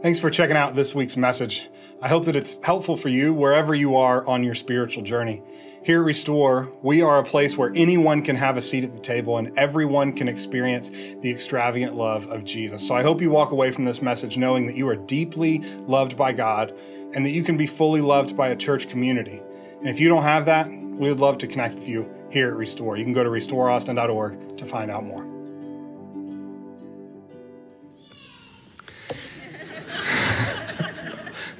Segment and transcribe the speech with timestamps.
[0.00, 1.68] Thanks for checking out this week's message.
[2.00, 5.42] I hope that it's helpful for you wherever you are on your spiritual journey.
[5.82, 9.00] Here at Restore, we are a place where anyone can have a seat at the
[9.00, 12.86] table and everyone can experience the extravagant love of Jesus.
[12.86, 16.16] So I hope you walk away from this message knowing that you are deeply loved
[16.16, 16.72] by God
[17.14, 19.42] and that you can be fully loved by a church community.
[19.80, 22.54] And if you don't have that, we would love to connect with you here at
[22.54, 22.96] Restore.
[22.96, 25.37] You can go to restoreaustin.org to find out more.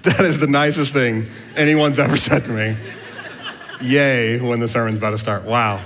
[0.08, 2.76] That is the nicest thing anyone's ever said to me.
[3.82, 5.44] Yay, when the sermon's about to start.
[5.44, 5.84] Wow.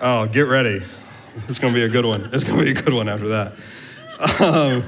[0.00, 0.82] Oh, get ready.
[1.46, 2.30] It's going to be a good one.
[2.32, 3.52] It's going to be a good one after that.
[4.40, 4.82] Um,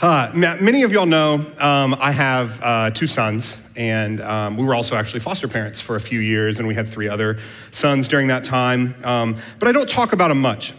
[0.00, 4.74] uh, many of y'all know um, I have uh, two sons, and um, we were
[4.74, 7.38] also actually foster parents for a few years, and we had three other
[7.70, 8.94] sons during that time.
[9.04, 10.74] Um, but I don't talk about them much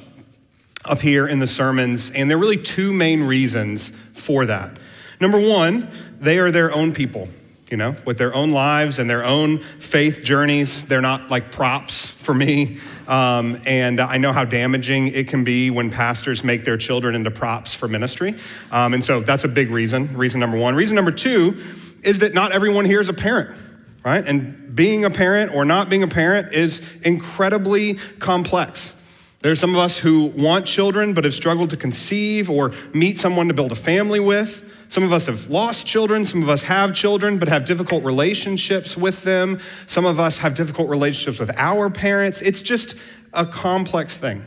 [0.85, 4.77] up here in the sermons, and there are really two main reasons for that.
[5.19, 5.89] Number one,
[6.19, 7.27] they are their own people,
[7.69, 10.87] you know, with their own lives and their own faith journeys.
[10.87, 12.77] They're not like props for me.
[13.07, 17.31] Um, and I know how damaging it can be when pastors make their children into
[17.31, 18.35] props for ministry.
[18.71, 20.75] Um, and so that's a big reason, reason number one.
[20.75, 21.57] Reason number two
[22.03, 23.57] is that not everyone here is a parent,
[24.05, 24.25] right?
[24.25, 28.95] And being a parent or not being a parent is incredibly complex.
[29.41, 33.47] There's some of us who want children but have struggled to conceive or meet someone
[33.47, 34.68] to build a family with.
[34.89, 36.25] Some of us have lost children.
[36.25, 39.59] Some of us have children, but have difficult relationships with them.
[39.87, 42.41] Some of us have difficult relationships with our parents.
[42.41, 42.95] It's just
[43.31, 44.43] a complex thing.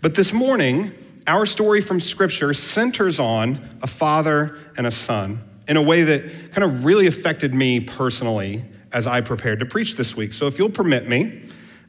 [0.00, 0.92] But this morning,
[1.26, 6.52] our story from Scripture centers on a father and a son in a way that
[6.52, 10.32] kind of really affected me personally as I prepared to preach this week.
[10.32, 11.42] So if you'll permit me,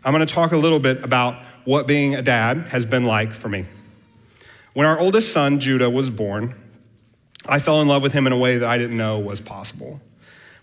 [0.04, 3.34] I'm going to talk a little bit about what being a dad has been like
[3.34, 3.66] for me.
[4.74, 6.56] When our oldest son, Judah, was born,
[7.48, 10.02] I fell in love with him in a way that I didn't know was possible.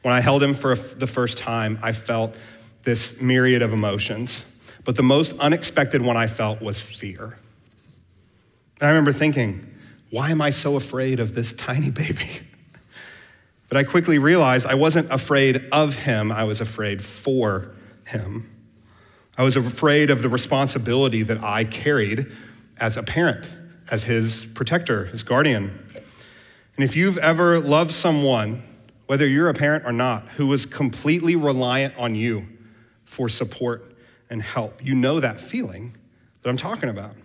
[0.03, 2.37] When I held him for the first time, I felt
[2.85, 7.39] this myriad of emotions, but the most unexpected one I felt was fear.
[8.81, 9.75] And I remember thinking,
[10.11, 12.29] why am I so afraid of this tiny baby?
[13.69, 17.73] But I quickly realized I wasn't afraid of him, I was afraid for
[18.07, 18.51] him.
[19.37, 22.27] I was afraid of the responsibility that I carried
[22.81, 23.53] as a parent,
[23.91, 25.87] as his protector, his guardian.
[26.79, 28.63] And if you've ever loved someone,
[29.07, 32.47] whether you're a parent or not, who was completely reliant on you
[33.05, 33.97] for support
[34.31, 35.97] and help, you know that feeling
[36.41, 37.17] that I'm talking about.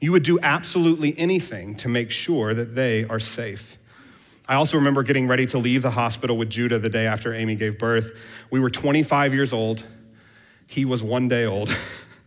[0.00, 3.78] You would do absolutely anything to make sure that they are safe.
[4.48, 7.54] I also remember getting ready to leave the hospital with Judah the day after Amy
[7.54, 8.18] gave birth.
[8.50, 9.86] We were 25 years old.
[10.68, 11.72] He was one day old.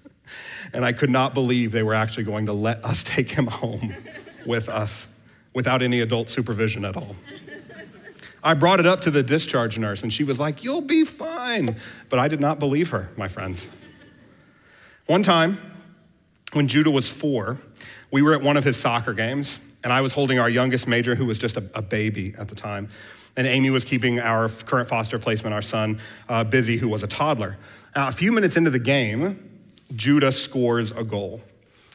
[0.74, 3.94] and I could not believe they were actually going to let us take him home
[4.46, 5.10] with us
[5.54, 7.16] without any adult supervision at all.
[8.44, 11.78] I brought it up to the discharge nurse, and she was like, You'll be fine.
[12.10, 13.70] But I did not believe her, my friends.
[15.06, 15.58] One time,
[16.52, 17.58] when Judah was four,
[18.12, 21.16] we were at one of his soccer games, and I was holding our youngest Major,
[21.16, 22.90] who was just a, a baby at the time.
[23.36, 26.00] And Amy was keeping our current foster placement, our son,
[26.30, 27.58] uh, busy, who was a toddler.
[27.96, 29.50] Now, a few minutes into the game,
[29.96, 31.42] Judah scores a goal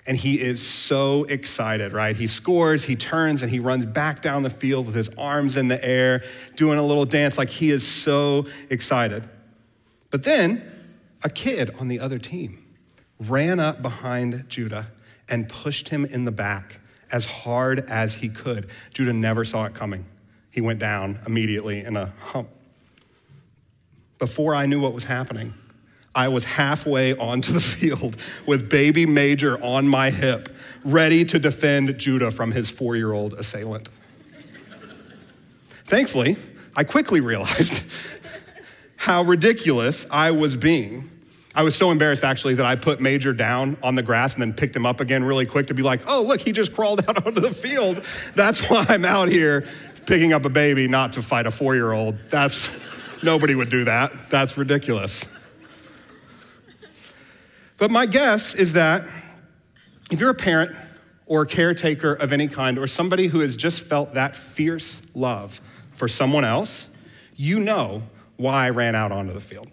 [0.08, 2.16] and he is so excited, right?
[2.16, 5.68] He scores, he turns, and he runs back down the field with his arms in
[5.68, 6.24] the air,
[6.56, 9.22] doing a little dance like he is so excited.
[10.10, 10.62] But then
[11.22, 12.64] a kid on the other team
[13.20, 14.88] ran up behind Judah
[15.28, 16.80] and pushed him in the back
[17.12, 18.70] as hard as he could.
[18.94, 20.06] Judah never saw it coming.
[20.50, 22.48] He went down immediately in a hump.
[24.18, 25.52] Before I knew what was happening,
[26.14, 30.48] I was halfway onto the field with baby Major on my hip,
[30.84, 33.88] ready to defend Judah from his four year old assailant.
[35.84, 36.36] Thankfully,
[36.76, 37.90] I quickly realized
[38.96, 41.10] how ridiculous I was being.
[41.54, 44.52] I was so embarrassed actually that I put Major down on the grass and then
[44.52, 47.26] picked him up again really quick to be like, oh, look, he just crawled out
[47.26, 48.04] onto the field.
[48.34, 49.66] That's why I'm out here
[50.06, 52.18] picking up a baby, not to fight a four year old.
[52.28, 52.70] That's,
[53.22, 54.12] nobody would do that.
[54.30, 55.26] That's ridiculous.
[57.78, 59.02] But my guess is that
[60.10, 60.76] if you're a parent
[61.26, 65.60] or a caretaker of any kind, or somebody who has just felt that fierce love
[65.94, 66.88] for someone else,
[67.36, 68.02] you know
[68.36, 69.70] why I ran out onto the field.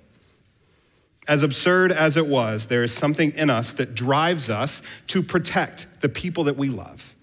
[1.27, 5.87] As absurd as it was, there is something in us that drives us to protect
[6.01, 7.15] the people that we love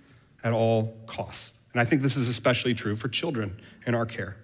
[0.43, 1.53] at all costs.
[1.73, 4.37] And I think this is especially true for children in our care.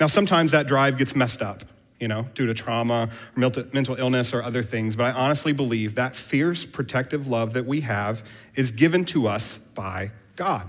[0.00, 1.64] Now, sometimes that drive gets messed up
[2.02, 4.96] you know, due to trauma mental illness or other things.
[4.96, 8.26] But I honestly believe that fierce protective love that we have
[8.56, 10.68] is given to us by God.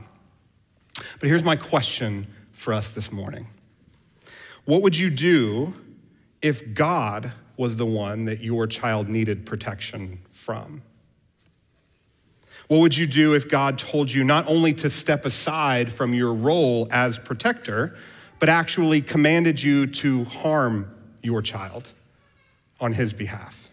[0.93, 3.47] But here's my question for us this morning
[4.65, 5.73] What would you do
[6.43, 10.83] if God was the one that your child needed protection from?
[12.67, 16.31] What would you do if God told you not only to step aside from your
[16.31, 17.97] role as protector,
[18.37, 21.89] but actually commanded you to harm your child
[22.79, 23.67] on his behalf?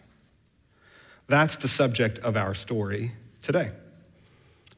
[1.29, 3.13] That's the subject of our story
[3.43, 3.71] today.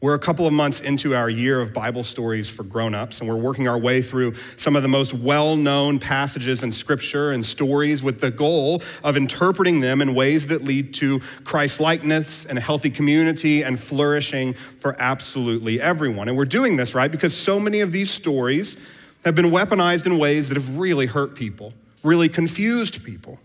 [0.01, 3.37] We're a couple of months into our year of Bible stories for grown-ups, and we're
[3.37, 8.21] working our way through some of the most well-known passages in Scripture and stories with
[8.21, 13.63] the goal of interpreting them in ways that lead to Christ-likeness and a healthy community
[13.63, 16.27] and flourishing for absolutely everyone.
[16.27, 18.77] And we're doing this, right, because so many of these stories
[19.25, 23.39] have been weaponized in ways that have really hurt people, really confused people.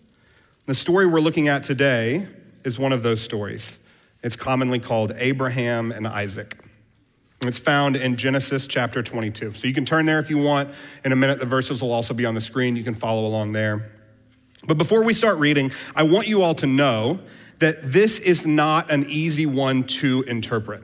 [0.65, 2.27] The story we're looking at today
[2.63, 3.79] is one of those stories.
[4.23, 6.57] It's commonly called Abraham and Isaac.
[7.41, 9.53] It's found in Genesis chapter 22.
[9.53, 10.69] So you can turn there if you want.
[11.05, 12.75] In a minute, the verses will also be on the screen.
[12.75, 13.91] You can follow along there.
[14.65, 17.19] But before we start reading, I want you all to know
[17.59, 20.83] that this is not an easy one to interpret.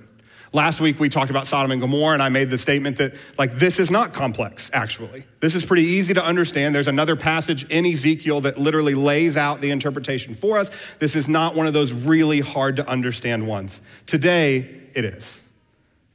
[0.56, 3.56] Last week we talked about Sodom and Gomorrah, and I made the statement that, like,
[3.56, 5.24] this is not complex, actually.
[5.40, 6.76] This is pretty easy to understand.
[6.76, 10.70] There's another passage in Ezekiel that literally lays out the interpretation for us.
[11.00, 13.82] This is not one of those really hard to understand ones.
[14.06, 15.42] Today, it is.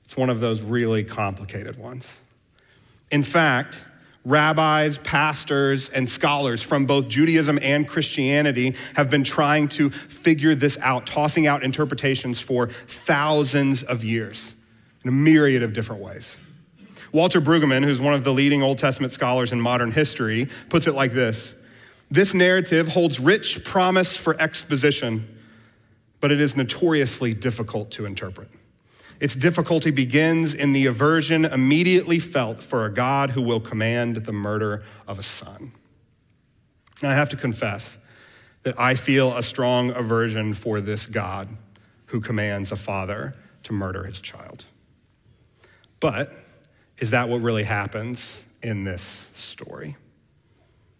[0.05, 2.21] It's one of those really complicated ones.
[3.11, 3.85] In fact,
[4.25, 10.79] rabbis, pastors, and scholars from both Judaism and Christianity have been trying to figure this
[10.81, 14.55] out, tossing out interpretations for thousands of years
[15.05, 16.37] in a myriad of different ways.
[17.13, 20.95] Walter Brueggemann, who's one of the leading Old Testament scholars in modern history, puts it
[20.95, 21.55] like this
[22.11, 25.39] This narrative holds rich promise for exposition,
[26.21, 28.49] but it is notoriously difficult to interpret.
[29.21, 34.33] Its difficulty begins in the aversion immediately felt for a God who will command the
[34.33, 35.73] murder of a son.
[37.01, 37.99] And I have to confess
[38.63, 41.49] that I feel a strong aversion for this God
[42.07, 43.35] who commands a father
[43.65, 44.67] to murder his child.
[46.01, 46.33] But
[46.99, 49.03] is that what really happens in this
[49.35, 49.97] story?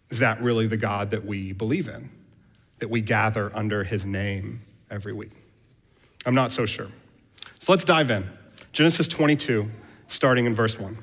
[0.09, 2.09] Is that really the God that we believe in,
[2.79, 5.31] that we gather under his name every week?
[6.25, 6.87] I'm not so sure.
[7.59, 8.29] So let's dive in.
[8.71, 9.69] Genesis 22,
[10.07, 10.97] starting in verse 1.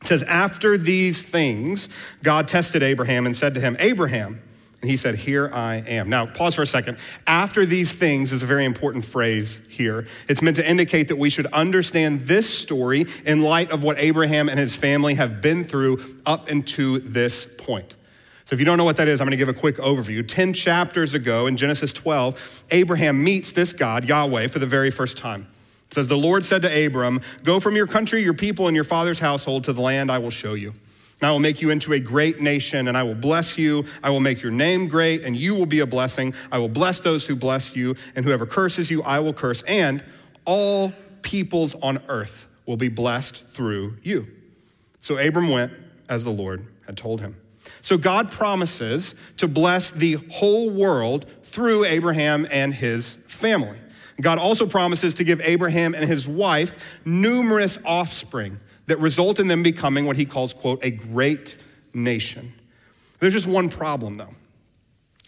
[0.00, 1.88] It says, After these things,
[2.22, 4.40] God tested Abraham and said to him, Abraham,
[4.80, 6.08] and he said, Here I am.
[6.08, 6.98] Now, pause for a second.
[7.26, 10.06] After these things is a very important phrase here.
[10.28, 14.48] It's meant to indicate that we should understand this story in light of what Abraham
[14.48, 17.96] and his family have been through up into this point.
[18.46, 20.26] So, if you don't know what that is, I'm going to give a quick overview.
[20.26, 25.18] 10 chapters ago in Genesis 12, Abraham meets this God, Yahweh, for the very first
[25.18, 25.48] time.
[25.88, 28.84] It says, The Lord said to Abram, Go from your country, your people, and your
[28.84, 30.74] father's household to the land I will show you.
[31.20, 33.86] And I will make you into a great nation, and I will bless you.
[34.02, 36.34] I will make your name great, and you will be a blessing.
[36.52, 39.62] I will bless those who bless you, and whoever curses you, I will curse.
[39.62, 40.04] And
[40.44, 40.92] all
[41.22, 44.28] peoples on earth will be blessed through you.
[45.00, 45.72] So Abram went
[46.08, 47.36] as the Lord had told him.
[47.82, 53.78] So God promises to bless the whole world through Abraham and his family.
[54.20, 59.62] God also promises to give Abraham and his wife numerous offspring that result in them
[59.62, 61.56] becoming what he calls, quote, a great
[61.94, 62.52] nation.
[63.20, 64.34] There's just one problem, though.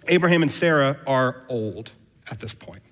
[0.08, 1.92] Abraham and Sarah are old
[2.30, 2.82] at this point.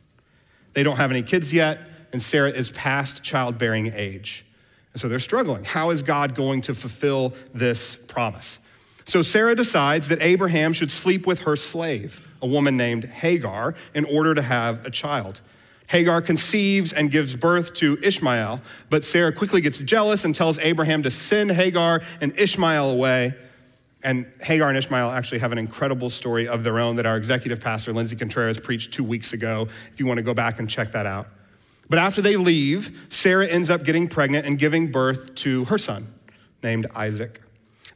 [0.75, 1.81] They don't have any kids yet,
[2.13, 4.45] and Sarah is past childbearing age.
[4.93, 5.65] And so they're struggling.
[5.65, 8.61] How is God going to fulfill this promise?
[9.05, 14.05] So Sarah decides that Abraham should sleep with her slave, a woman named Hagar, in
[14.05, 15.41] order to have a child.
[15.89, 21.03] Hagar conceives and gives birth to Ishmael, but Sarah quickly gets jealous and tells Abraham
[21.03, 23.35] to send Hagar and Ishmael away.
[24.05, 27.61] And Hagar and Ishmael actually have an incredible story of their own that our executive
[27.61, 30.93] pastor, Lindsay Contreras, preached two weeks ago, if you want to go back and check
[30.93, 31.27] that out.
[31.89, 36.07] But after they leave, Sarah ends up getting pregnant and giving birth to her son,
[36.63, 37.41] named Isaac.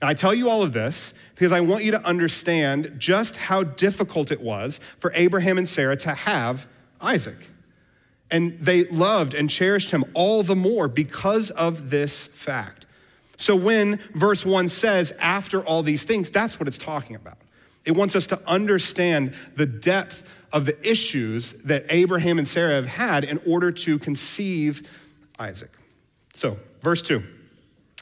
[0.00, 3.62] And I tell you all of this because I want you to understand just how
[3.62, 6.66] difficult it was for Abraham and Sarah to have
[7.00, 7.50] Isaac.
[8.32, 12.86] And they loved and cherished him all the more because of this fact.
[13.36, 17.36] So when verse 1 says, after all these things, that's what it's talking about.
[17.84, 22.86] It wants us to understand the depth of the issues that Abraham and Sarah have
[22.86, 24.88] had in order to conceive
[25.38, 25.70] Isaac.
[26.34, 27.22] So, verse 2.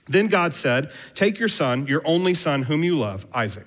[0.07, 3.67] Then God said, Take your son, your only son, whom you love, Isaac,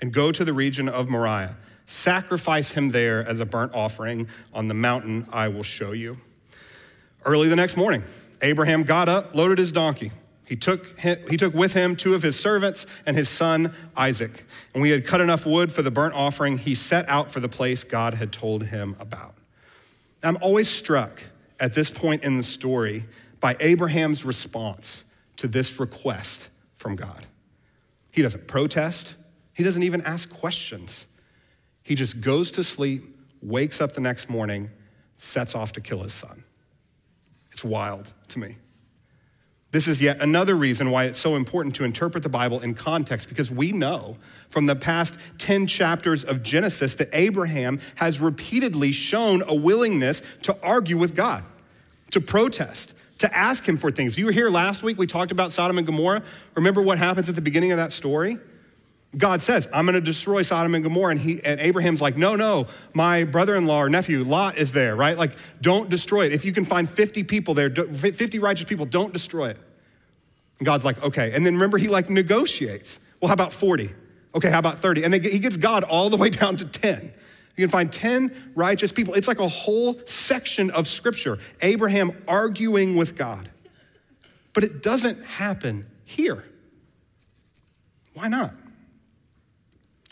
[0.00, 1.56] and go to the region of Moriah
[1.90, 6.18] Sacrifice him there as a burnt offering on the mountain I will show you.
[7.24, 8.04] Early the next morning,
[8.42, 10.12] Abraham got up, loaded his donkey.
[10.46, 14.44] He took, he took with him two of his servants and his son Isaac.
[14.72, 16.58] And we had cut enough wood for the burnt offering.
[16.58, 19.34] He set out for the place God had told him about.
[20.22, 21.20] I'm always struck
[21.58, 23.04] at this point in the story
[23.40, 25.02] by Abraham's response
[25.38, 27.26] to this request from God.
[28.12, 29.16] He doesn't protest,
[29.54, 31.06] he doesn't even ask questions.
[31.90, 33.02] He just goes to sleep,
[33.42, 34.70] wakes up the next morning,
[35.16, 36.44] sets off to kill his son.
[37.50, 38.58] It's wild to me.
[39.72, 43.28] This is yet another reason why it's so important to interpret the Bible in context
[43.28, 44.18] because we know
[44.50, 50.56] from the past 10 chapters of Genesis that Abraham has repeatedly shown a willingness to
[50.62, 51.42] argue with God,
[52.12, 54.16] to protest, to ask him for things.
[54.16, 56.22] You were here last week, we talked about Sodom and Gomorrah.
[56.54, 58.38] Remember what happens at the beginning of that story?
[59.16, 61.10] God says, I'm going to destroy Sodom and Gomorrah.
[61.12, 64.72] And, he, and Abraham's like, no, no, my brother in law or nephew, Lot, is
[64.72, 65.18] there, right?
[65.18, 66.32] Like, don't destroy it.
[66.32, 69.58] If you can find 50 people there, 50 righteous people, don't destroy it.
[70.58, 71.32] And God's like, okay.
[71.32, 73.00] And then remember, he like negotiates.
[73.20, 73.90] Well, how about 40?
[74.36, 75.02] Okay, how about 30?
[75.02, 77.12] And they, he gets God all the way down to 10.
[77.56, 79.14] You can find 10 righteous people.
[79.14, 81.38] It's like a whole section of scripture.
[81.62, 83.50] Abraham arguing with God.
[84.52, 86.44] But it doesn't happen here.
[88.14, 88.54] Why not?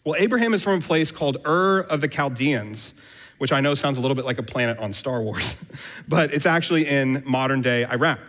[0.04, 2.94] Well, Abraham is from a place called Ur of the Chaldeans,
[3.38, 5.56] which I know sounds a little bit like a planet on Star Wars,
[6.08, 8.20] but it's actually in modern day Iraq.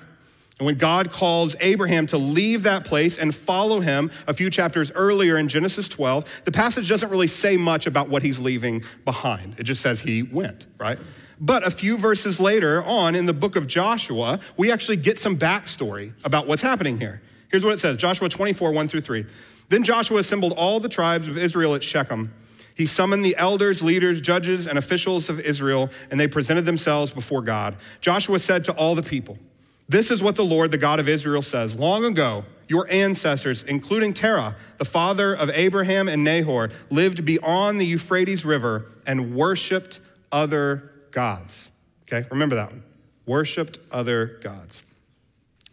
[0.60, 4.92] And when God calls Abraham to leave that place and follow him a few chapters
[4.94, 9.56] earlier in Genesis 12, the passage doesn't really say much about what he's leaving behind.
[9.58, 11.00] It just says he went, right?
[11.40, 15.38] But a few verses later on in the book of Joshua, we actually get some
[15.38, 17.22] backstory about what's happening here.
[17.50, 19.26] Here's what it says Joshua 24, 1 through 3.
[19.70, 22.34] Then Joshua assembled all the tribes of Israel at Shechem.
[22.76, 27.42] He summoned the elders, leaders, judges, and officials of Israel, and they presented themselves before
[27.42, 27.76] God.
[28.02, 29.38] Joshua said to all the people,
[29.88, 31.76] This is what the Lord, the God of Israel, says.
[31.76, 37.86] Long ago, your ancestors, including Terah, the father of Abraham and Nahor, lived beyond the
[37.86, 40.00] Euphrates River and worshiped
[40.32, 41.72] other gods.
[42.04, 42.84] Okay, remember that one.
[43.26, 44.84] Worshiped other gods.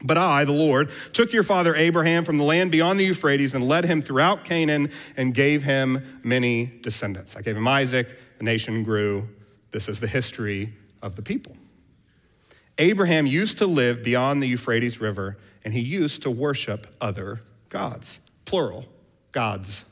[0.03, 3.67] But I, the Lord, took your father Abraham from the land beyond the Euphrates and
[3.67, 7.35] led him throughout Canaan and gave him many descendants.
[7.35, 9.29] I gave him Isaac, the nation grew.
[9.71, 11.57] This is the history of the people.
[12.79, 18.21] Abraham used to live beyond the Euphrates River and he used to worship other gods,
[18.45, 18.85] plural,
[19.33, 19.85] gods.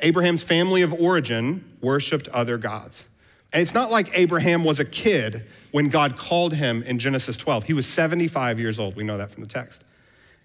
[0.00, 3.06] Abraham's family of origin worshiped other gods.
[3.52, 7.64] And it's not like Abraham was a kid when God called him in Genesis 12.
[7.64, 8.96] He was 75 years old.
[8.96, 9.82] We know that from the text.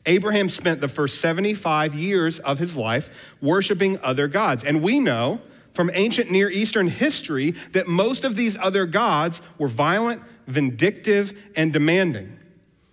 [0.06, 4.64] Abraham spent the first 75 years of his life worshiping other gods.
[4.64, 5.42] And we know
[5.74, 11.72] from ancient Near Eastern history that most of these other gods were violent, vindictive, and
[11.72, 12.40] demanding.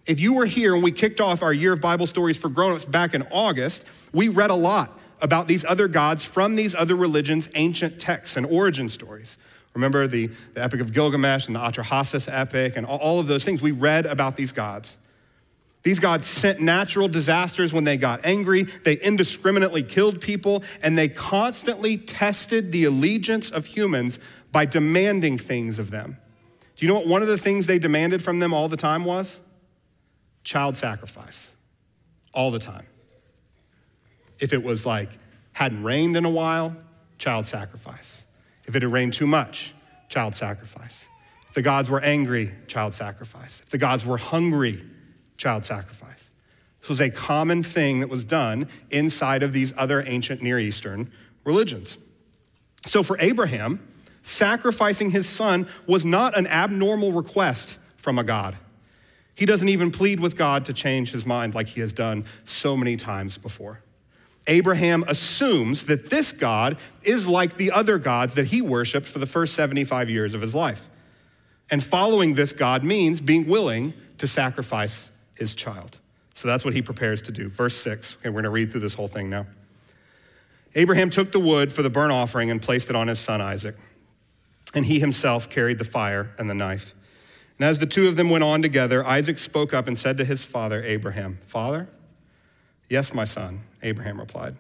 [0.07, 2.85] If you were here when we kicked off our year of Bible stories for grown-ups
[2.85, 7.49] back in August, we read a lot about these other gods from these other religions'
[7.55, 9.39] ancient texts and origin stories.
[9.75, 13.45] Remember the, the Epic of Gilgamesh and the Atrahasis epic and all, all of those
[13.45, 13.61] things.
[13.61, 14.97] We read about these gods.
[15.83, 18.63] These gods sent natural disasters when they got angry.
[18.63, 24.19] They indiscriminately killed people, and they constantly tested the allegiance of humans
[24.51, 26.17] by demanding things of them.
[26.77, 29.05] Do you know what one of the things they demanded from them all the time
[29.05, 29.41] was?
[30.43, 31.55] Child sacrifice.
[32.33, 32.87] All the time.
[34.41, 35.11] If it was like,
[35.53, 36.75] hadn't rained in a while,
[37.19, 38.24] child sacrifice.
[38.67, 39.75] If it had rained too much,
[40.09, 41.09] child sacrifice.
[41.49, 43.61] If the gods were angry, child sacrifice.
[43.61, 44.83] If the gods were hungry,
[45.37, 46.31] child sacrifice.
[46.81, 51.11] This was a common thing that was done inside of these other ancient Near Eastern
[51.45, 51.99] religions.
[52.87, 53.81] So for Abraham,
[54.23, 58.57] sacrificing his son was not an abnormal request from a God.
[59.35, 62.77] He doesn't even plead with God to change his mind like he has done so
[62.77, 63.81] many times before.
[64.47, 69.27] Abraham assumes that this God is like the other gods that he worshiped for the
[69.27, 70.89] first 75 years of his life.
[71.71, 75.99] And following this God means being willing to sacrifice his child.
[76.35, 77.49] So that's what he prepares to do.
[77.49, 78.17] Verse 6.
[78.21, 79.47] Okay, we're going to read through this whole thing now.
[80.75, 83.77] Abraham took the wood for the burnt offering and placed it on his son Isaac.
[84.75, 86.95] And he himself carried the fire and the knife.
[87.59, 90.25] And as the two of them went on together, Isaac spoke up and said to
[90.25, 91.87] his father, Abraham, Father?
[92.89, 94.57] Yes, my son, Abraham replied.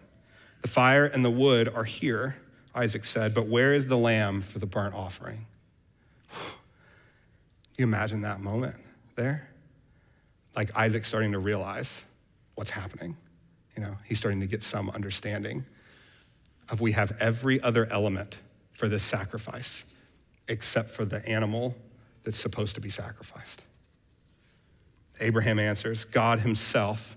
[0.62, 2.36] The fire and the wood are here,
[2.74, 5.46] Isaac said, but where is the lamb for the burnt offering?
[7.78, 8.76] you imagine that moment
[9.16, 9.48] there?
[10.54, 12.04] Like Isaac starting to realize
[12.54, 13.16] what's happening.
[13.76, 15.64] You know, he's starting to get some understanding
[16.68, 18.40] of we have every other element
[18.74, 19.84] for this sacrifice
[20.48, 21.74] except for the animal
[22.22, 23.62] that's supposed to be sacrificed.
[25.20, 27.16] Abraham answers, God himself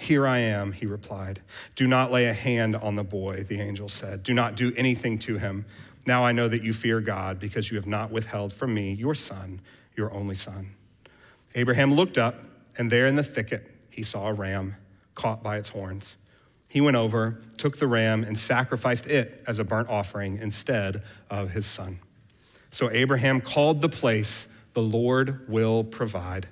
[0.00, 1.42] Here I am, he replied.
[1.76, 4.22] Do not lay a hand on the boy, the angel said.
[4.22, 5.66] Do not do anything to him.
[6.06, 9.14] Now I know that you fear God because you have not withheld from me your
[9.14, 9.60] son,
[9.94, 10.74] your only son.
[11.54, 12.40] Abraham looked up,
[12.78, 14.74] and there in the thicket he saw a ram
[15.14, 16.16] caught by its horns.
[16.66, 21.50] He went over, took the ram, and sacrificed it as a burnt offering instead of
[21.50, 22.00] his son.
[22.70, 26.48] So Abraham called the place, The Lord will provide.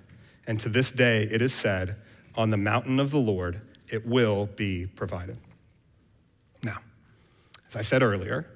[0.46, 1.96] And to this day it is said,
[2.38, 5.38] On the mountain of the Lord it will be provided.
[6.62, 6.78] Now,
[7.68, 8.46] as I said earlier,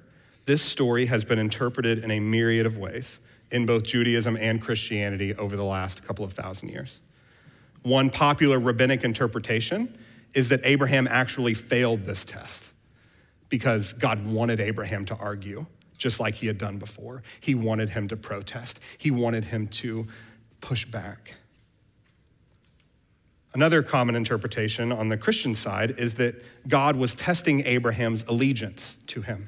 [0.45, 3.19] this story has been interpreted in a myriad of ways
[3.51, 6.99] in both Judaism and Christianity over the last couple of thousand years.
[7.81, 9.97] One popular rabbinic interpretation
[10.33, 12.69] is that Abraham actually failed this test
[13.49, 15.65] because God wanted Abraham to argue,
[15.97, 17.21] just like he had done before.
[17.41, 20.07] He wanted him to protest, he wanted him to
[20.61, 21.35] push back.
[23.53, 26.35] Another common interpretation on the Christian side is that
[26.67, 29.47] God was testing Abraham's allegiance to him.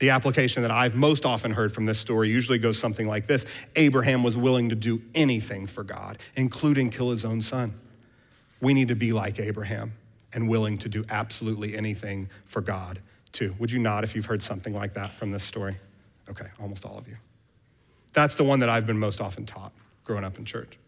[0.00, 3.46] The application that I've most often heard from this story usually goes something like this
[3.76, 7.74] Abraham was willing to do anything for God, including kill his own son.
[8.60, 9.92] We need to be like Abraham
[10.32, 13.00] and willing to do absolutely anything for God,
[13.32, 13.54] too.
[13.58, 15.76] Would you nod if you've heard something like that from this story?
[16.28, 17.16] Okay, almost all of you.
[18.12, 19.72] That's the one that I've been most often taught
[20.04, 20.78] growing up in church.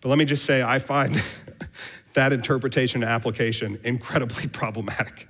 [0.00, 1.22] But let me just say, I find
[2.14, 5.28] that interpretation and application incredibly problematic.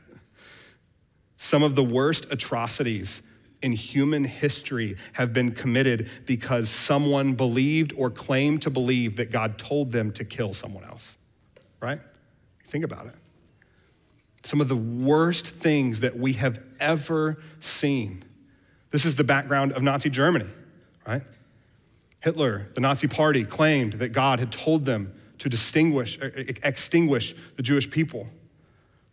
[1.37, 3.23] Some of the worst atrocities
[3.63, 9.59] in human history have been committed because someone believed or claimed to believe that God
[9.59, 11.15] told them to kill someone else,
[11.81, 11.99] right?
[12.67, 13.15] Think about it.
[14.45, 18.25] Some of the worst things that we have ever seen.
[18.91, 20.49] This is the background of Nazi Germany,
[21.07, 21.23] right?
[22.21, 27.35] Hitler, the Nazi party, claimed that God had told them to distinguish, er, er, extinguish
[27.57, 28.29] the Jewish people.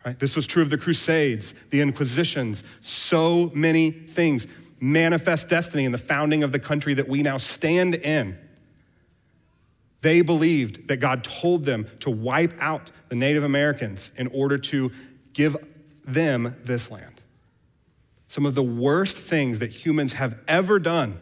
[0.04, 0.18] Right?
[0.18, 4.46] This was true of the Crusades, the Inquisitions, so many things.
[4.80, 8.38] Manifest destiny in the founding of the country that we now stand in.
[10.02, 14.92] They believed that God told them to wipe out the Native Americans in order to
[15.32, 15.56] give
[16.04, 17.20] them this land.
[18.28, 21.18] Some of the worst things that humans have ever done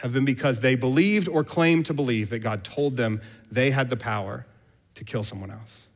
[0.00, 3.20] have been because they believed or claimed to believe that God told them
[3.52, 4.46] they had the power
[4.94, 5.86] to kill someone else.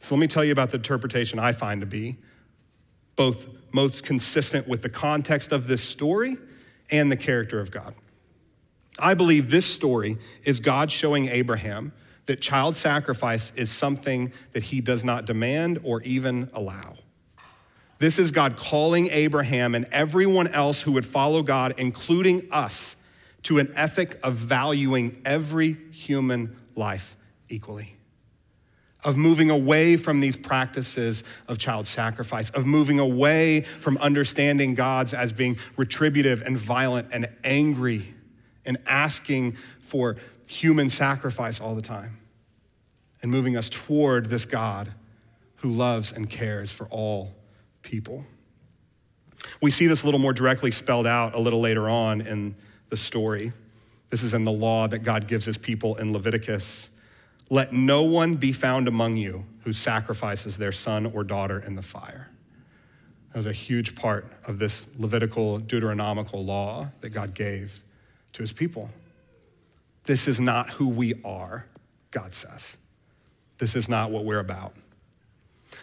[0.00, 2.16] So let me tell you about the interpretation I find to be
[3.14, 6.36] both most consistent with the context of this story
[6.90, 7.94] and the character of God.
[8.98, 11.92] I believe this story is God showing Abraham
[12.26, 16.96] that child sacrifice is something that he does not demand or even allow.
[17.98, 22.96] This is God calling Abraham and everyone else who would follow God, including us,
[23.44, 27.16] to an ethic of valuing every human life
[27.48, 27.94] equally.
[29.04, 35.14] Of moving away from these practices of child sacrifice, of moving away from understanding gods
[35.14, 38.14] as being retributive and violent and angry
[38.66, 42.18] and asking for human sacrifice all the time,
[43.22, 44.92] and moving us toward this God
[45.56, 47.35] who loves and cares for all
[47.86, 48.26] people.
[49.62, 52.56] We see this a little more directly spelled out a little later on in
[52.90, 53.52] the story.
[54.10, 56.90] This is in the law that God gives his people in Leviticus.
[57.48, 61.82] Let no one be found among you who sacrifices their son or daughter in the
[61.82, 62.28] fire.
[63.32, 67.80] That was a huge part of this Levitical Deuteronomical law that God gave
[68.32, 68.90] to his people.
[70.04, 71.66] This is not who we are,
[72.10, 72.78] God says.
[73.58, 74.74] This is not what we're about.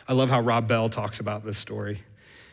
[0.08, 2.04] I love how Rob Bell talks about this story.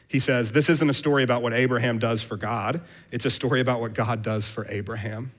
[0.09, 3.61] He says, This isn't a story about what Abraham does for God, it's a story
[3.61, 5.33] about what God does for Abraham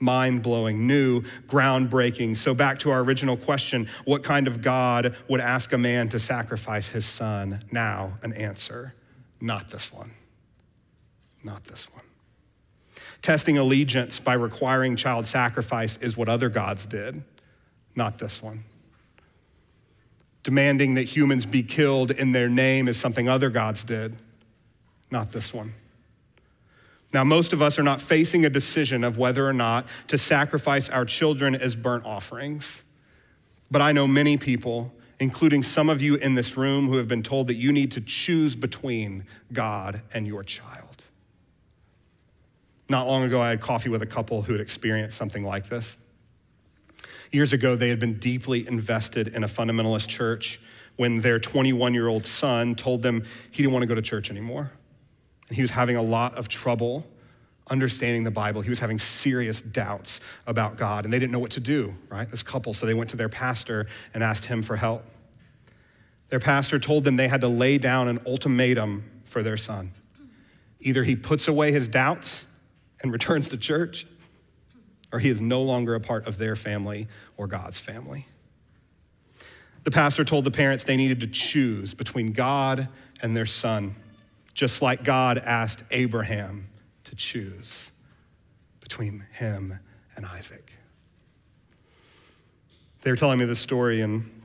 [0.00, 2.36] mind blowing, new, groundbreaking.
[2.36, 6.18] So, back to our original question what kind of God would ask a man to
[6.18, 7.64] sacrifice his son?
[7.72, 8.94] Now, an answer
[9.40, 10.10] not this one.
[11.44, 12.04] Not this one.
[13.22, 17.22] Testing allegiance by requiring child sacrifice is what other gods did,
[17.94, 18.64] not this one.
[20.48, 24.16] Demanding that humans be killed in their name is something other gods did,
[25.10, 25.74] not this one.
[27.12, 30.88] Now, most of us are not facing a decision of whether or not to sacrifice
[30.88, 32.82] our children as burnt offerings.
[33.70, 37.22] But I know many people, including some of you in this room who have been
[37.22, 41.04] told that you need to choose between God and your child.
[42.88, 45.98] Not long ago, I had coffee with a couple who had experienced something like this.
[47.30, 50.60] Years ago, they had been deeply invested in a fundamentalist church
[50.96, 54.30] when their 21 year old son told them he didn't want to go to church
[54.30, 54.72] anymore.
[55.48, 57.06] And he was having a lot of trouble
[57.70, 58.62] understanding the Bible.
[58.62, 62.28] He was having serious doubts about God, and they didn't know what to do, right?
[62.30, 62.74] This couple.
[62.74, 65.04] So they went to their pastor and asked him for help.
[66.28, 69.92] Their pastor told them they had to lay down an ultimatum for their son.
[70.80, 72.46] Either he puts away his doubts
[73.02, 74.06] and returns to church,
[75.12, 78.26] or he is no longer a part of their family or God's family.
[79.84, 82.88] The pastor told the parents they needed to choose between God
[83.22, 83.96] and their son,
[84.52, 86.68] just like God asked Abraham
[87.04, 87.90] to choose
[88.80, 89.78] between him
[90.16, 90.72] and Isaac.
[93.02, 94.42] They were telling me this story, and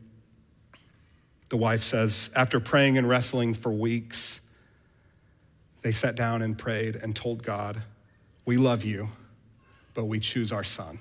[1.50, 4.42] the wife says, after praying and wrestling for weeks,
[5.82, 7.82] they sat down and prayed and told God,
[8.46, 9.10] We love you,
[9.94, 11.00] but we choose our son.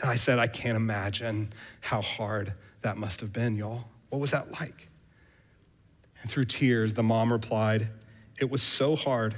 [0.00, 3.84] And I said, I can't imagine how hard that must have been, y'all.
[4.10, 4.88] What was that like?
[6.22, 7.88] And through tears, the mom replied,
[8.40, 9.34] It was so hard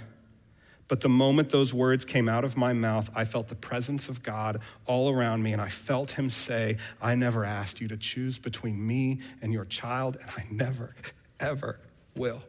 [0.91, 4.25] but the moment those words came out of my mouth, I felt the presence of
[4.25, 8.41] God all around me, and I felt Him say, I never asked you to choose
[8.41, 10.97] between me and your child, and I never,
[11.39, 11.79] ever
[12.17, 12.43] will.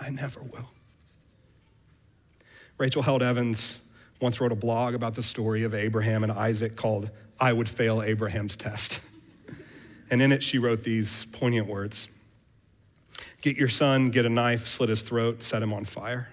[0.00, 0.68] I never will.
[2.76, 3.78] Rachel Held Evans
[4.22, 8.02] once wrote a blog about the story of Abraham and Isaac called I Would Fail
[8.02, 9.00] Abraham's Test.
[10.10, 12.06] And in it, she wrote these poignant words
[13.40, 16.28] Get your son, get a knife, slit his throat, set him on fire.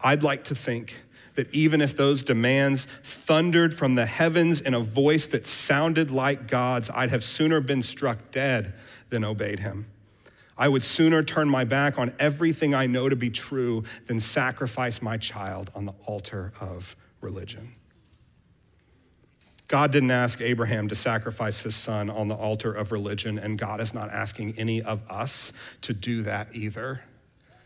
[0.00, 0.96] I'd like to think
[1.36, 6.48] that even if those demands thundered from the heavens in a voice that sounded like
[6.48, 8.74] God's, I'd have sooner been struck dead
[9.08, 9.86] than obeyed him.
[10.56, 15.02] I would sooner turn my back on everything I know to be true than sacrifice
[15.02, 17.74] my child on the altar of religion.
[19.66, 23.80] God didn't ask Abraham to sacrifice his son on the altar of religion, and God
[23.80, 27.02] is not asking any of us to do that either.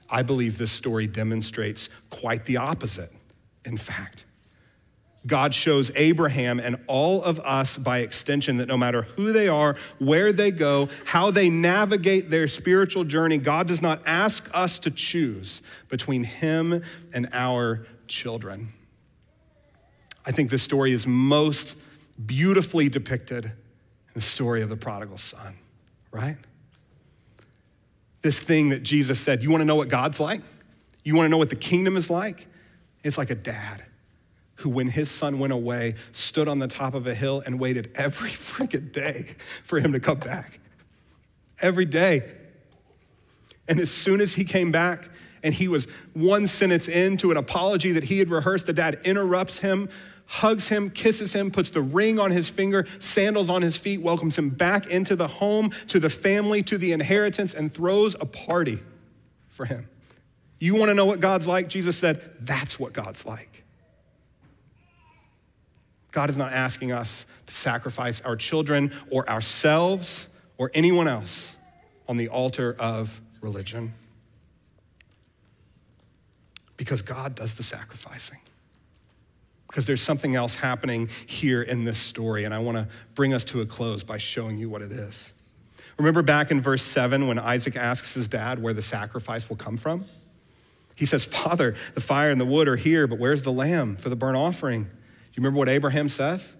[0.09, 3.13] I believe this story demonstrates quite the opposite,
[3.65, 4.25] in fact.
[5.29, 9.77] God shows Abraham and all of us by extension that no matter who they are,
[10.01, 14.91] where they go, how they navigate their spiritual journey, God does not ask us to
[14.91, 16.83] choose between him
[17.15, 18.73] and our children.
[20.27, 21.77] I think this story is most
[22.27, 23.53] beautifully depicted in
[24.15, 25.55] the story of the prodigal son,
[26.11, 26.37] right?
[28.23, 29.43] this thing that Jesus said.
[29.43, 30.41] You want to know what God's like?
[31.05, 32.47] You want to know what the kingdom is like?
[33.05, 33.85] It's like a dad
[34.59, 37.91] who, when his son went away, stood on the top of a hill and waited
[37.95, 40.61] every freaking day for him to come back.
[41.61, 42.23] Every day.
[43.67, 45.09] And as soon as he came back,
[45.43, 49.61] and he was one sentence into an apology that he had rehearsed, the dad interrupts
[49.61, 49.89] him
[50.29, 54.37] hugs him, kisses him, puts the ring on his finger, sandals on his feet, welcomes
[54.37, 58.79] him back into the home, to the family, to the inheritance, and throws a party
[59.49, 59.89] for him.
[60.61, 61.69] You want to know what God's like?
[61.69, 63.65] Jesus said, That's what God's like.
[66.19, 71.55] God is not asking us to sacrifice our children or ourselves or anyone else
[72.09, 73.95] on the altar of religion
[76.77, 78.41] because God does the sacrificing
[79.69, 83.45] because there's something else happening here in this story, and I want to bring us
[83.45, 85.33] to a close by showing you what it is.
[85.99, 89.77] Remember back in verse 7 when Isaac asks his dad where the sacrifice will come
[89.77, 90.05] from?
[90.97, 94.09] He says, Father, the fire and the wood are here, but where's the lamb for
[94.09, 94.89] the burnt offering?
[95.39, 96.53] You remember what Abraham says?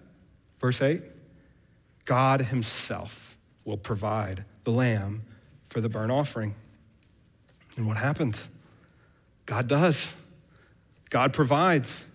[0.61, 1.01] Verse 8
[2.05, 5.23] God himself will provide the lamb
[5.67, 6.55] for the burnt offering.
[7.75, 8.49] And what happens?
[9.45, 10.15] God does.
[11.09, 12.07] God provides.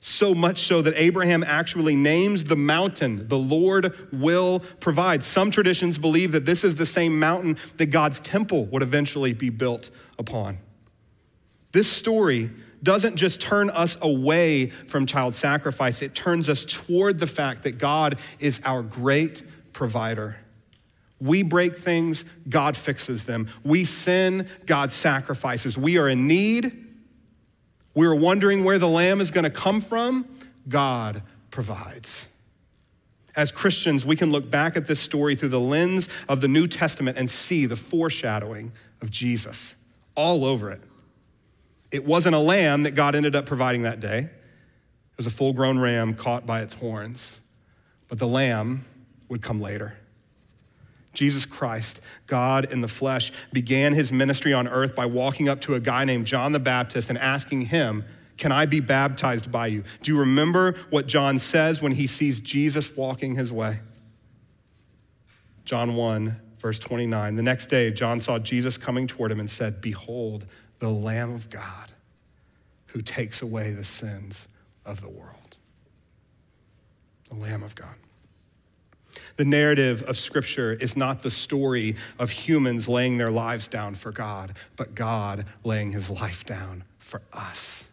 [0.00, 5.22] So much so that Abraham actually names the mountain, the Lord will provide.
[5.22, 9.50] Some traditions believe that this is the same mountain that God's temple would eventually be
[9.50, 10.60] built upon.
[11.72, 12.52] This story
[12.86, 17.78] doesn't just turn us away from child sacrifice, it turns us toward the fact that
[17.78, 20.36] God is our great provider.
[21.20, 23.48] We break things, God fixes them.
[23.64, 25.76] We sin, God sacrifices.
[25.76, 26.84] We are in need,
[27.92, 30.28] we are wondering where the lamb is going to come from.
[30.68, 32.28] God provides.
[33.34, 36.68] As Christians, we can look back at this story through the lens of the New
[36.68, 38.70] Testament and see the foreshadowing
[39.02, 39.74] of Jesus
[40.14, 40.80] all over it.
[41.90, 45.52] It wasn't a lamb that God ended up providing that day, it was a full
[45.52, 47.40] grown ram caught by its horns.
[48.08, 48.84] But the lamb
[49.28, 49.96] would come later.
[51.16, 55.74] Jesus Christ, God in the flesh, began his ministry on earth by walking up to
[55.74, 58.04] a guy named John the Baptist and asking him,
[58.36, 59.82] Can I be baptized by you?
[60.02, 63.80] Do you remember what John says when he sees Jesus walking his way?
[65.64, 67.34] John 1, verse 29.
[67.34, 70.44] The next day, John saw Jesus coming toward him and said, Behold,
[70.78, 71.92] the Lamb of God
[72.86, 74.48] who takes away the sins
[74.84, 75.56] of the world.
[77.30, 77.96] The Lamb of God.
[79.36, 84.12] The narrative of Scripture is not the story of humans laying their lives down for
[84.12, 87.90] God, but God laying his life down for us.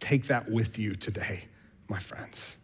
[0.00, 1.44] Take that with you today,
[1.88, 2.58] my friends.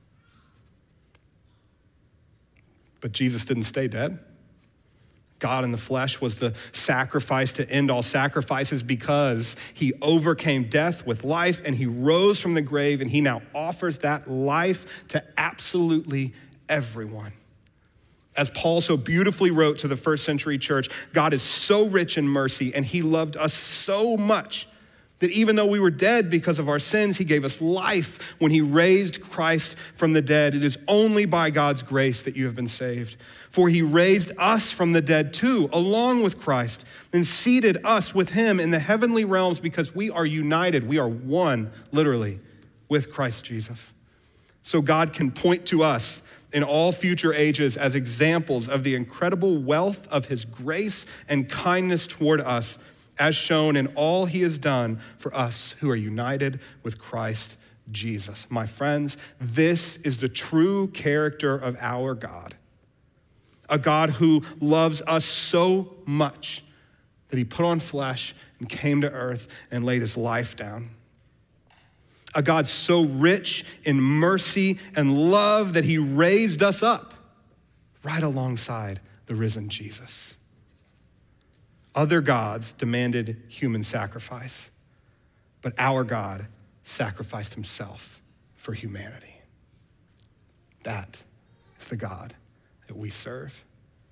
[3.01, 4.19] But Jesus didn't stay dead.
[5.41, 11.05] God in the flesh was the sacrifice to end all sacrifices because he overcame death
[11.05, 15.25] with life and he rose from the grave and he now offers that life to
[15.37, 16.33] absolutely
[16.69, 17.33] everyone.
[18.37, 22.29] As Paul so beautifully wrote to the first century church, God is so rich in
[22.29, 24.69] mercy and he loved us so much
[25.21, 28.51] that even though we were dead because of our sins, he gave us life when
[28.51, 30.55] he raised Christ from the dead.
[30.55, 33.17] It is only by God's grace that you have been saved.
[33.51, 38.31] For he raised us from the dead too, along with Christ, and seated us with
[38.31, 40.89] him in the heavenly realms because we are united.
[40.89, 42.39] We are one, literally,
[42.89, 43.93] with Christ Jesus.
[44.63, 49.59] So God can point to us in all future ages as examples of the incredible
[49.59, 52.79] wealth of his grace and kindness toward us,
[53.21, 57.57] as shown in all he has done for us who are united with Christ
[57.93, 58.47] Jesus.
[58.51, 62.57] My friends, this is the true character of our God.
[63.69, 66.65] A God who loves us so much
[67.29, 70.91] that he put on flesh and came to earth and laid his life down
[72.35, 77.15] a God so rich in mercy and love that he raised us up
[78.03, 80.37] right alongside the risen Jesus.
[81.95, 84.71] Other gods demanded human sacrifice,
[85.61, 86.47] but our God
[86.85, 88.21] sacrificed himself
[88.55, 89.35] for humanity.
[90.85, 91.23] That
[91.79, 92.35] is the God
[92.87, 93.65] that we serve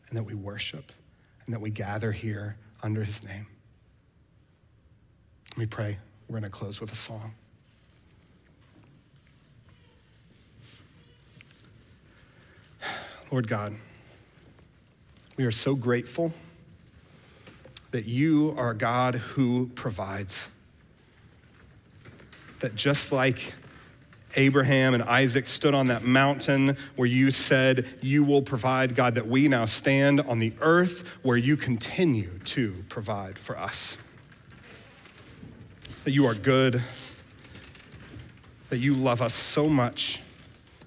[0.08, 0.92] and that we worship
[1.46, 3.46] and that we gather here under his name.
[5.52, 5.98] Let me pray.
[6.28, 7.32] We're going to close with a song.
[13.30, 13.74] Lord God,
[15.36, 16.32] we are so grateful
[17.98, 20.52] that you are a God who provides.
[22.60, 23.54] That just like
[24.36, 29.26] Abraham and Isaac stood on that mountain where you said you will provide, God, that
[29.26, 33.98] we now stand on the earth where you continue to provide for us.
[36.04, 36.80] That you are good,
[38.68, 40.22] that you love us so much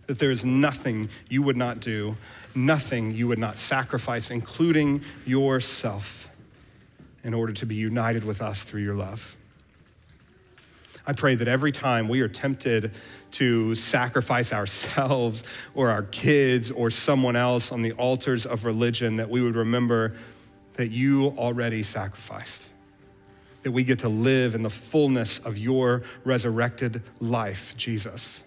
[0.07, 2.15] that there is nothing you would not do,
[2.55, 6.29] nothing you would not sacrifice, including yourself,
[7.23, 9.35] in order to be united with us through your love.
[11.05, 12.91] I pray that every time we are tempted
[13.31, 19.29] to sacrifice ourselves or our kids or someone else on the altars of religion, that
[19.29, 20.15] we would remember
[20.75, 22.67] that you already sacrificed,
[23.63, 28.43] that we get to live in the fullness of your resurrected life, Jesus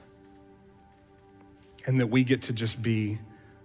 [1.86, 3.18] and that we get to just be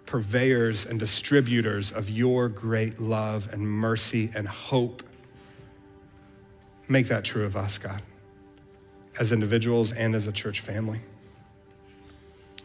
[0.10, 5.04] purveyors and distributors of your great love and mercy and hope.
[6.88, 8.02] Make that true of us, God,
[9.20, 11.00] as individuals and as a church family.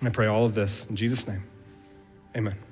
[0.00, 1.42] And I pray all of this in Jesus' name.
[2.34, 2.63] Amen.